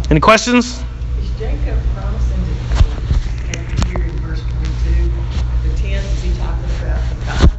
[0.09, 0.83] Any questions?
[1.19, 2.43] Is Jacob promising
[3.51, 5.11] to, here in verse twenty-two,
[5.69, 7.51] the ten, is he talking about the time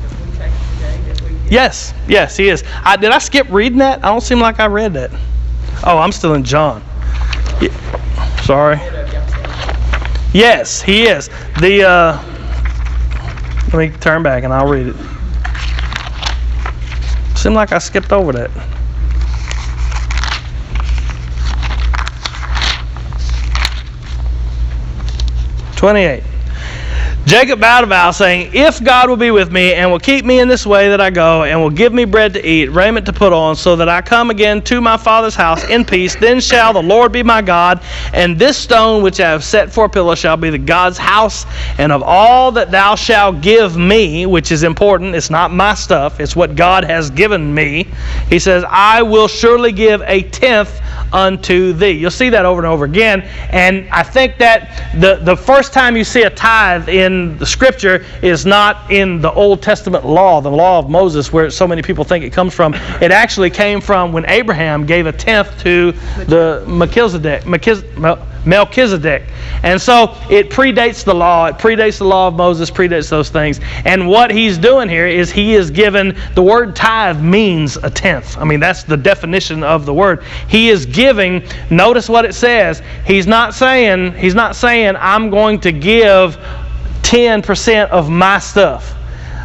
[0.00, 1.50] that we take today that we?
[1.50, 2.64] Yes, yes, he is.
[2.82, 4.02] I, did I skip reading that?
[4.02, 5.10] I don't seem like I read that.
[5.84, 6.82] Oh, I'm still in John.
[7.60, 7.68] Ye-
[8.42, 8.76] sorry.
[10.32, 11.28] Yes, he is.
[11.60, 12.22] The uh,
[13.74, 14.96] let me turn back and I'll read it.
[17.36, 18.50] Seemed like I skipped over that.
[25.84, 26.22] 28.
[27.26, 30.40] Jacob bowed a vow, saying, If God will be with me, and will keep me
[30.40, 33.12] in this way that I go, and will give me bread to eat, raiment to
[33.12, 36.72] put on, so that I come again to my father's house in peace, then shall
[36.72, 37.82] the Lord be my God,
[38.14, 41.44] and this stone which I have set for a pillar shall be the God's house,
[41.76, 46.18] and of all that thou shalt give me, which is important, it's not my stuff,
[46.18, 47.86] it's what God has given me.
[48.30, 50.80] He says, I will surely give a tenth
[51.14, 51.92] unto thee.
[51.92, 53.22] You'll see that over and over again.
[53.50, 58.04] And I think that the, the first time you see a tithe in the scripture
[58.20, 62.04] is not in the Old Testament law, the law of Moses, where so many people
[62.04, 62.74] think it comes from.
[63.00, 65.92] It actually came from when Abraham gave a tenth to
[66.26, 67.44] the Melchizedek.
[67.44, 67.84] Melchiz-
[68.46, 69.22] Melchizedek.
[69.62, 71.46] And so it predates the law.
[71.46, 73.60] It predates the law of Moses, predates those things.
[73.84, 78.36] And what he's doing here is he is given the word tithe means a tenth.
[78.38, 80.22] I mean, that's the definition of the word.
[80.48, 82.82] He is giving, notice what it says.
[83.06, 86.36] He's not saying, he's not saying, I'm going to give
[87.02, 88.94] 10% of my stuff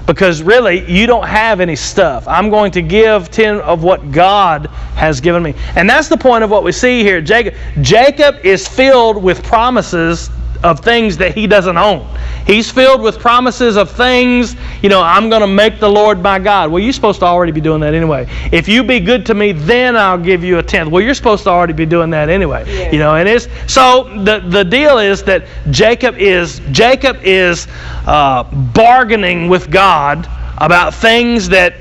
[0.09, 2.27] because really you don't have any stuff.
[2.27, 5.53] I'm going to give 10 of what God has given me.
[5.75, 7.21] And that's the point of what we see here.
[7.21, 10.31] Jacob Jacob is filled with promises
[10.63, 12.05] of things that he doesn't own.
[12.45, 16.39] He's filled with promises of things, you know, I'm going to make the Lord my
[16.39, 16.71] God.
[16.71, 18.27] Well, you're supposed to already be doing that anyway.
[18.51, 20.91] If you be good to me, then I'll give you a tenth.
[20.91, 22.65] Well, you're supposed to already be doing that anyway.
[22.67, 22.91] Yeah.
[22.91, 27.67] You know, and it's so the the deal is that Jacob is Jacob is
[28.05, 28.43] uh,
[28.73, 31.75] bargaining with God about things that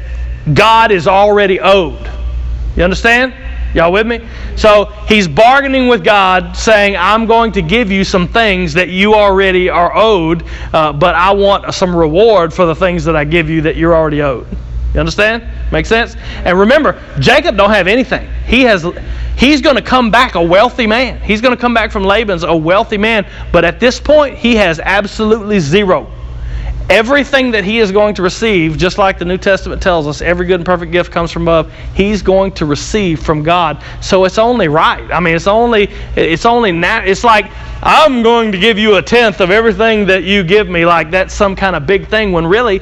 [0.54, 2.10] God is already owed.
[2.76, 3.34] You understand?
[3.74, 4.26] Y'all with me?
[4.56, 9.14] So he's bargaining with God, saying, I'm going to give you some things that you
[9.14, 13.50] already are owed, uh, but I want some reward for the things that I give
[13.50, 14.46] you that you're already owed.
[14.94, 15.46] You understand?
[15.70, 16.16] Make sense?
[16.44, 18.28] And remember, Jacob don't have anything.
[18.46, 18.86] He has
[19.36, 21.20] he's going to come back a wealthy man.
[21.20, 24.56] He's going to come back from Laban's a wealthy man, but at this point he
[24.56, 26.10] has absolutely zero.
[26.90, 30.46] Everything that he is going to receive, just like the New Testament tells us, every
[30.46, 31.70] good and perfect gift comes from above.
[31.94, 33.82] He's going to receive from God.
[34.00, 35.10] So it's only right.
[35.12, 37.50] I mean, it's only it's only nat- It's like
[37.82, 40.86] I'm going to give you a tenth of everything that you give me.
[40.86, 42.32] Like that's some kind of big thing.
[42.32, 42.80] When really,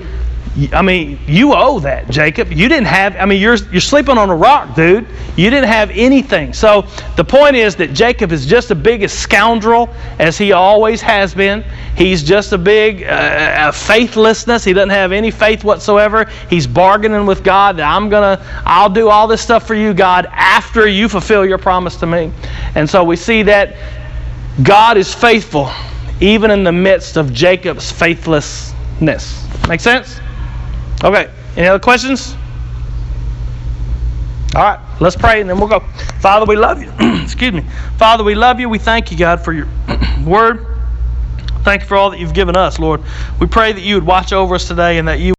[0.72, 2.50] I mean, you owe that, Jacob.
[2.50, 3.14] You didn't have.
[3.16, 5.06] I mean, you're you're sleeping on a rock, dude.
[5.36, 6.54] You didn't have anything.
[6.54, 6.86] So
[7.16, 11.34] the point is that Jacob is just as big a scoundrel as he always has
[11.34, 11.62] been.
[11.94, 14.64] He's just a big uh, faithlessness.
[14.64, 16.24] He doesn't have any faith whatsoever.
[16.48, 20.26] He's bargaining with God that I'm gonna, I'll do all this stuff for you, God,
[20.32, 22.32] after you fulfill your promise to me.
[22.74, 23.76] And so we see that
[24.62, 25.70] God is faithful,
[26.20, 29.44] even in the midst of Jacob's faithlessness.
[29.68, 30.18] Make sense?
[31.04, 31.30] Okay.
[31.56, 32.36] Any other questions?
[34.54, 35.80] All right, let's pray and then we'll go.
[36.20, 36.90] Father, we love you.
[37.22, 37.62] Excuse me.
[37.98, 38.68] Father, we love you.
[38.68, 39.68] We thank you, God, for your
[40.24, 40.66] word.
[41.62, 43.02] Thank you for all that you've given us, Lord.
[43.40, 45.34] We pray that you would watch over us today and that you